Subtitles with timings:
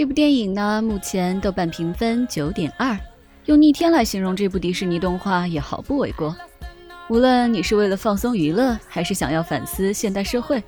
[0.00, 2.98] 这部电影呢，目前豆瓣评分九点二，
[3.44, 6.34] 用逆天来形容这部迪士尼动画也毫不为过。
[7.10, 10.56] 无论你是为了放松娱乐，还是想要反思现代社会，《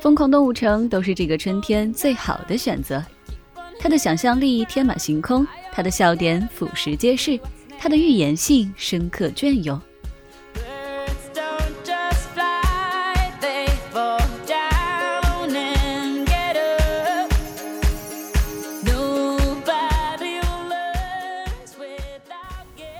[0.00, 3.04] 疯狂动物城》都是这个春天最好的选择。
[3.78, 7.38] 它的想象力天马行空，它的笑点俯拾皆是，
[7.78, 9.78] 它的寓言性深刻隽永。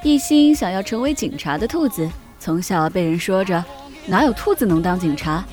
[0.04, 2.08] 一心想要成为警察的兔子，
[2.38, 3.62] 从小被人说着
[4.06, 5.44] 哪有兔子能当警察，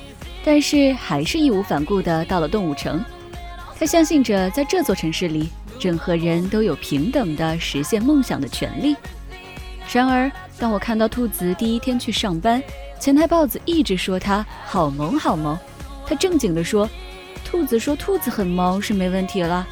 [0.44, 3.04] 但是还是义无反顾地到了动物城。
[3.78, 8.96] 他相信着，在这座城市里，任何人都有平等的实现梦想的权利。
[9.92, 12.62] 然而，当我看到兔子第一天去上班，
[13.00, 15.58] 前台豹子一直说他好萌好萌，
[16.06, 16.88] 他正经地说，
[17.44, 19.66] 兔子说兔子很萌是没问题了，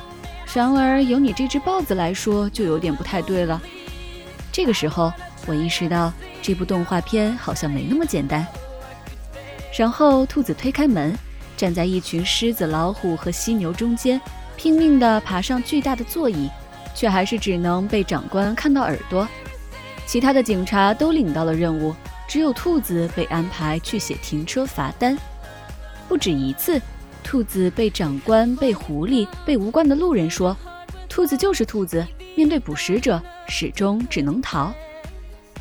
[0.52, 3.62] 然而由你这只豹子来说，就有点不太对了。
[4.54, 5.12] 这个时候，
[5.48, 8.46] 我意识到这部动画片好像没那么简单。
[9.76, 11.12] 然后，兔子推开门，
[11.56, 14.20] 站在一群狮子、老虎和犀牛中间，
[14.56, 16.48] 拼命地爬上巨大的座椅，
[16.94, 19.26] 却还是只能被长官看到耳朵。
[20.06, 21.92] 其他的警察都领到了任务，
[22.28, 25.18] 只有兔子被安排去写停车罚单。
[26.08, 26.80] 不止一次，
[27.24, 30.56] 兔子被长官、被狐狸、被无关的路人说
[31.10, 34.72] ：“兔子就是兔子。”面对捕食者，始终只能逃。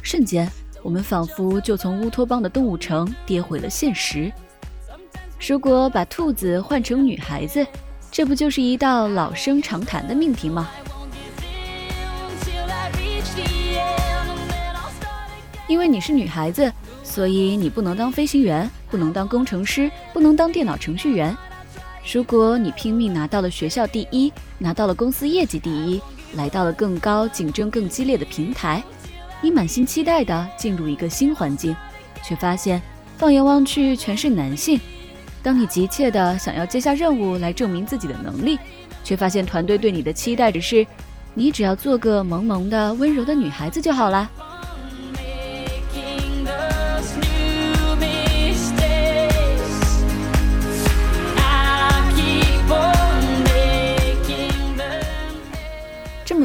[0.01, 0.49] 瞬间，
[0.81, 4.31] 我们仿佛就从乌托邦的动物城跌回了现实。
[5.47, 7.65] 如果把兔子换成女孩子，
[8.11, 10.69] 这不就是一道老生常谈的命题吗？
[15.67, 16.71] 因为你是女孩子，
[17.03, 21.35] 所以你不能当飞行员，不能当工程师，不能当电脑程序员。
[22.11, 26.01] 如果你拼命拿到了学校第一，拿到了公司业绩第一。
[26.35, 28.83] 来到了更高、竞争更激烈的平台，
[29.41, 31.75] 你满心期待地进入一个新环境，
[32.23, 32.81] 却发现
[33.17, 34.79] 放眼望去全是男性。
[35.41, 38.57] 当你急切地想要接下任务来证明自己的能力，
[39.03, 40.85] 却发现团队对你的期待只是
[41.33, 44.29] 你只要做个萌萌的、温柔的女孩子就好了。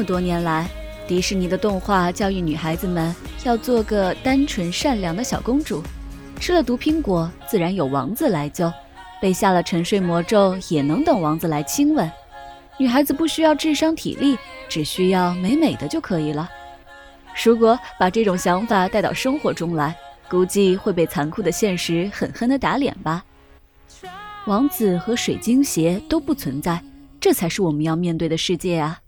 [0.09, 0.67] 多年来，
[1.07, 5.83] 迪士尼的动画教育女孩子们要做个单纯善良的小公主，
[6.39, 8.73] 吃了毒苹果自然有王子来救，
[9.21, 12.11] 被下了沉睡魔咒也能等王子来亲吻。
[12.79, 14.35] 女孩子不需要智商体力，
[14.67, 16.49] 只需要美美的就可以了。
[17.45, 19.95] 如果把这种想法带到生活中来，
[20.27, 23.23] 估计会被残酷的现实狠狠地打脸吧。
[24.47, 26.81] 王子和水晶鞋都不存在，
[27.21, 28.99] 这才是我们要面对的世界啊！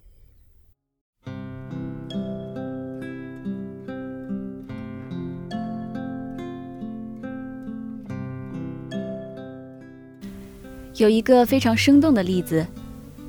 [11.02, 12.64] 有一个非常生动的例子：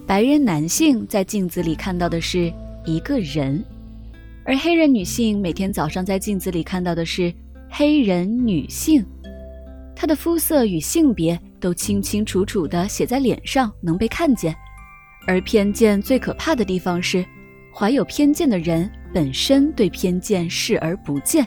[0.07, 2.53] 白人男性在镜子里看到的是
[2.85, 3.65] 一个人，
[4.45, 7.33] 而黑人女性每天早上在镜子里看到的是
[7.71, 9.03] 黑人女性。
[9.97, 14.55] 她的肤色与性别都清清楚楚地写在脸上，能被看见。
[15.27, 17.25] 而偏见最可怕的地方是，
[17.75, 21.47] 怀有偏见的人本身对偏见视而不见。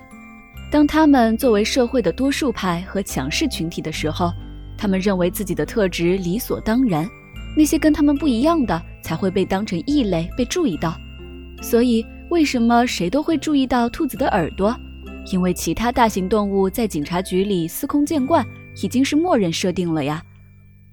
[0.72, 4.34] 当他们作为社会的多数派和强势群体的时候，
[4.78, 7.10] 他们认为自己的特质理所当然，
[7.56, 10.96] 那些跟他们不一样的才会被当成异类被注意到。
[11.62, 14.76] 所以，为什么谁都会注意到兔子的耳朵？
[15.32, 18.46] 因为其他大型动物在警察局里司空见惯，
[18.84, 20.22] 已经是默认设定了呀。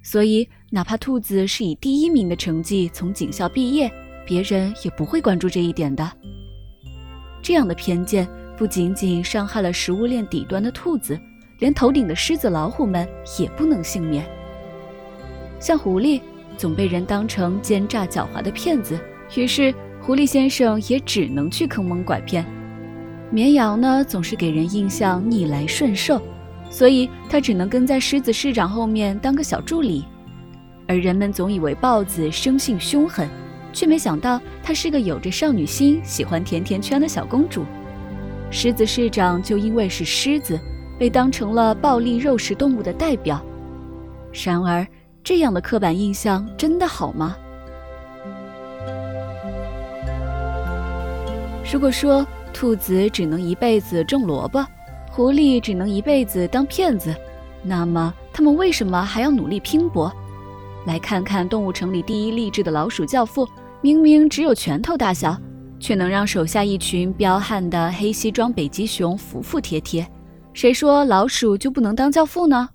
[0.01, 3.91] 所以，哪怕兔子是以第一名的成绩从警校毕业，
[4.25, 6.11] 别人也不会关注这一点的。
[7.41, 8.27] 这样的偏见
[8.57, 11.19] 不仅仅伤害了食物链底端的兔子。
[11.59, 13.07] 连头顶的狮子、老虎们
[13.39, 14.25] 也不能幸免。
[15.59, 16.21] 像狐狸，
[16.57, 18.99] 总被人当成奸诈狡猾的骗子，
[19.35, 22.45] 于是狐狸先生也只能去坑蒙拐骗。
[23.31, 26.21] 绵羊呢，总是给人印象逆来顺受，
[26.69, 30.05] 所以他只能跟在狮子市长后面当个小助理。
[30.85, 33.29] 而人们总以为豹子生性凶狠，
[33.71, 37.63] 却没想到她是个有着少女心、喜欢甜甜圈的小公主。
[38.51, 40.59] 狮子市长就因为是狮子。
[41.03, 43.43] 被当成了暴力肉食动物的代表，
[44.31, 44.87] 然而
[45.21, 47.35] 这样的刻板印象真的好吗？
[51.69, 54.65] 如果说兔子只能一辈子种萝卜，
[55.11, 57.13] 狐狸只能一辈子当骗子，
[57.63, 60.09] 那么他们为什么还要努力拼搏？
[60.85, 63.45] 来看看动物城里第一励志的老鼠教父，
[63.81, 65.37] 明明只有拳头大小，
[65.81, 70.09] 却能让手下一群彪悍的黑西装北极熊服服帖帖。
[70.53, 72.69] 谁说老鼠就不能当教父呢？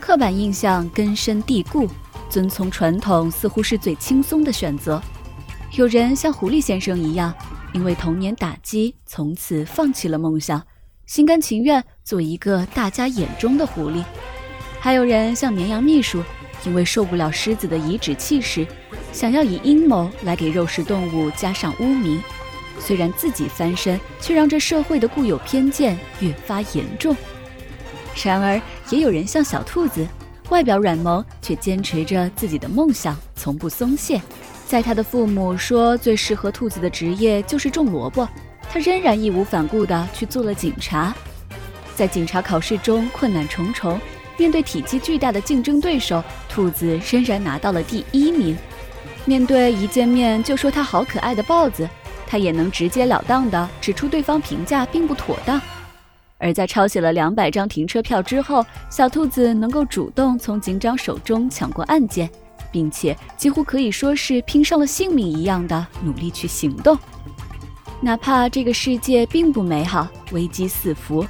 [0.00, 1.86] 刻板印象根深蒂固，
[2.30, 5.02] 遵从传统似乎是最轻松的选择。
[5.72, 7.34] 有人像狐狸先生一样，
[7.74, 10.64] 因为童年打击，从此放弃了梦想，
[11.04, 14.02] 心甘情愿做一个大家眼中的狐狸；
[14.80, 16.22] 还有人像绵羊秘书，
[16.64, 18.66] 因为受不了狮子的颐指气使，
[19.12, 22.22] 想要以阴谋来给肉食动物加上污名。
[22.80, 27.16] 虽然自己翻身，却让这社会的固有偏见越发严重。
[28.24, 28.60] 然而，
[28.90, 30.06] 也有人像小兔子，
[30.48, 34.20] 外表软萌，却坚持着自己的梦想，从不松懈。
[34.66, 38.28] 在他的父母说最适合兔子的职业就是种萝卜，
[38.70, 41.14] 他仍然义无反顾地去做了警察。
[41.94, 44.00] 在警察考试中困难重重，
[44.36, 48.56] 面对体积巨大的竞争对手，兔子仍然拿到了第一名。
[49.24, 51.88] 面对一见面就说他好可爱的豹子，
[52.26, 55.60] 他也能直截了当地指出对方评价并不妥当。
[56.38, 62.30] 而在抄写了两百张停车票之后，小兔子能够主动从警长手中抢过案件，
[62.70, 66.96] 并且几乎可以说是拼上了性命一样的努力去行动。
[68.00, 71.26] 哪怕这个世界并不美好，危机四伏；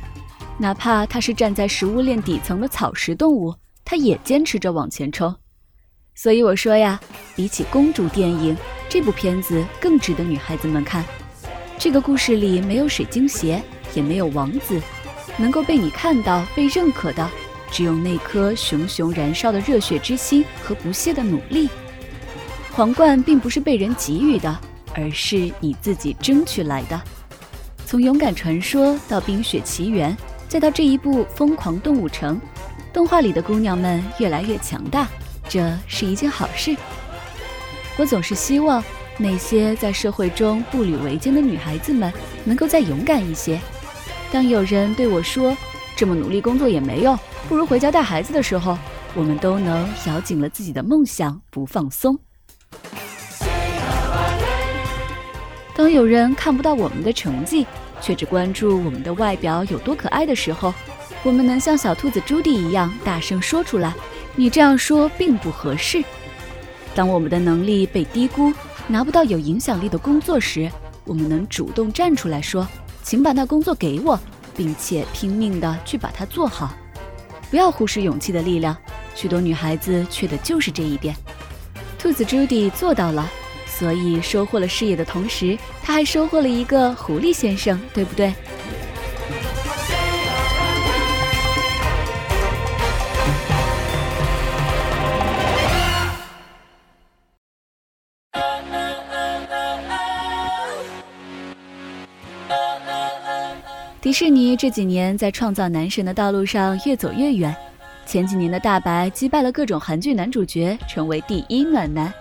[0.58, 3.54] 哪怕它是站在食物链底层的草食动物，
[3.90, 5.35] 它也坚持着往前冲。
[6.14, 7.00] 所以我说呀，
[7.35, 8.55] 比起公主电影，
[8.87, 11.02] 这部片子更值得女孩子们看。
[11.79, 13.62] 这个故事里没有水晶鞋，
[13.94, 14.79] 也没有王子。
[15.38, 17.31] 能够被你看到、被认可的，
[17.70, 21.70] 只有那颗熊熊燃烧的热血之心和不懈的努力。
[22.73, 24.61] 皇冠并不是被人给予的，
[24.94, 27.00] 而是你自己争取来的。
[27.87, 30.14] 从《勇敢传说》到《冰雪奇缘》，
[30.46, 32.37] 再到这一部《疯狂动物城》，
[32.93, 35.06] 动画里的姑娘们越来越强大，
[35.49, 36.76] 这是一件好事。
[37.96, 38.82] 我总是希望
[39.17, 42.12] 那些在社会中步履维艰的女孩子们，
[42.44, 43.61] 能够再勇敢一些。
[44.32, 45.56] 当有人对我说
[45.96, 47.19] “这么努力工作也没用，
[47.49, 48.79] 不如回家带孩子”的时候，
[49.14, 52.19] 我们都能咬紧了自己的梦想不放松。
[55.75, 57.67] 当有人看不到我们的成绩，
[58.00, 60.75] 却只关注我们的外表有多可爱的时候，
[61.24, 63.92] 我们能像小兔子朱迪一样大声说出来
[64.36, 66.02] ：“你这样说并不合适。”
[66.94, 68.52] 当我们的能力被低估，
[68.86, 70.70] 拿不到有影响力的工作时，
[71.04, 72.66] 我们能主动站出来说。
[73.02, 74.20] 请把那工作给我，
[74.54, 76.74] 并且拼命的去把它做好，
[77.50, 78.76] 不要忽视勇气的力量。
[79.14, 81.16] 许多女孩子缺的就是这一点。
[81.98, 83.26] 兔子朱迪做到了，
[83.66, 88.34] 所以收获了事业的同时，她还收获了一个狐狸先生，对不对？
[104.00, 107.54] 迪士尼这几年在创造男神的道路上越走越远。
[108.06, 112.12] 前几年的大白击败了各种韩剧男主角，成为第一暖男，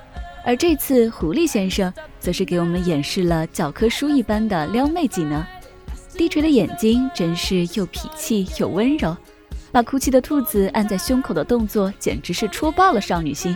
[0.43, 5.45] 而这次狐狸先生则是给我们演示了教科书一般的撩妹技能。
[6.17, 9.15] 低垂的眼睛真是又痞气又温柔，
[9.71, 13.55] 把哭泣的兔子按在胸口的动作简直是戳爆了少女心。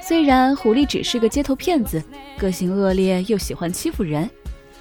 [0.00, 2.02] 虽然狐狸只是个街头骗子，
[2.38, 4.28] 个性恶劣又喜欢欺负人。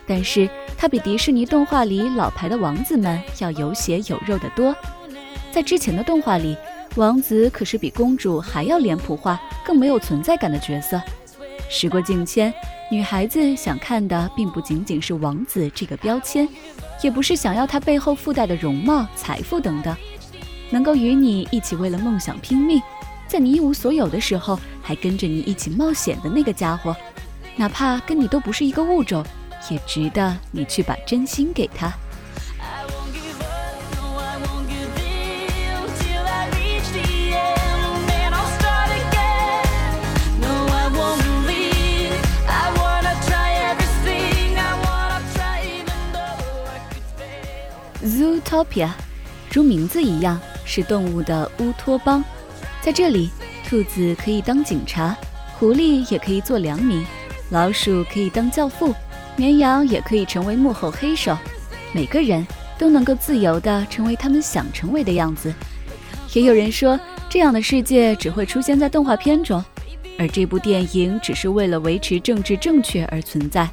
[0.08, 4.76] 但是他比迪士尼动画里老牌的王子们要有血有肉的多，
[5.52, 6.56] 在之前的动画里，
[6.96, 11.02] 王子可是比公主还要脸谱化、更没有存在感的角色。
[11.68, 12.54] 时过境迁，
[12.92, 16.48] 女孩子想看的并不仅仅是王子这个标签，
[17.02, 19.96] 也不是想要他背后附带的容貌、财富等等，
[20.70, 22.80] 能够与你一起为了梦想拼命，
[23.28, 26.96] 在你一无所有的时候还跟着你一起冒险的那个家伙，
[27.56, 29.26] 哪怕跟你都不是一个物种。
[29.70, 31.94] 也值得你去把真心给他。
[48.04, 48.92] Zootopia，
[49.52, 52.24] 如名字一样，是动物的乌托邦。
[52.80, 53.32] 在这里，
[53.68, 55.18] 兔子可以当警察，
[55.58, 57.04] 狐狸也可以做良民，
[57.50, 58.94] 老鼠可以当教父。
[59.36, 61.38] 绵羊也可以成为幕后黑手，
[61.94, 62.46] 每个人
[62.78, 65.54] 都能够自由地成为他们想成为的样子。
[66.34, 67.00] 也有人说，
[67.30, 69.64] 这样的世界只会出现在动画片中，
[70.18, 73.70] 而这部电影只是为了维持政治正确而存在。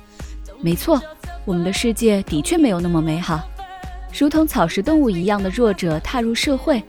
[0.61, 1.01] 没错，
[1.45, 3.41] 我们的世界的确没有那么美好。
[4.17, 6.83] 如同草食动物一样的弱者踏入社会，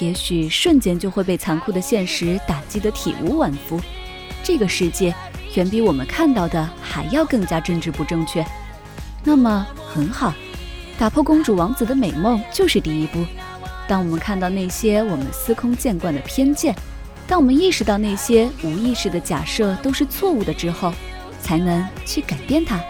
[0.00, 3.80] 也许瞬间就会被残酷的现实打击得体无完肤。
[4.42, 5.14] 这个世界
[5.54, 8.44] 远比我们看到的还要更加政治不正确。
[9.24, 10.32] 那么很好，
[10.98, 13.24] 打破公主王子的美梦就是第一步。
[13.88, 16.74] 当我们看到那些我们司空见惯的偏见，
[17.26, 20.92] 当我们意识到那些无意识的假设都是错误的之后，
[21.42, 22.80] 才能去改变它。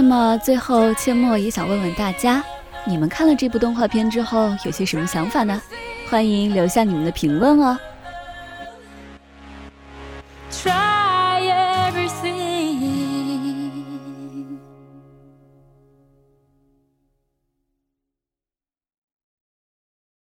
[0.00, 2.40] 那么最后，阡陌也想问问大家，
[2.86, 5.60] 你们看了这部动画片之后有些什么想法呢？
[6.08, 7.76] 欢迎留下你们的评论哦。